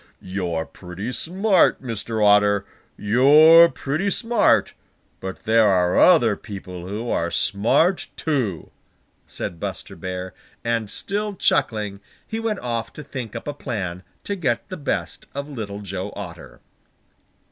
[0.19, 2.25] "You're pretty smart, Mr.
[2.25, 2.65] Otter!
[2.97, 4.73] You're pretty smart,
[5.19, 8.71] but there are other people who are smart too,"
[9.27, 10.33] said Buster Bear,
[10.63, 15.27] and still chuckling, he went off to think up a plan to get the best
[15.35, 16.61] of Little Joe Otter.